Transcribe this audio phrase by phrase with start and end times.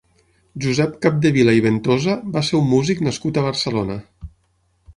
[0.63, 4.01] Josep Capdevila i Ventosa va ser un músic nascut a Barcelona.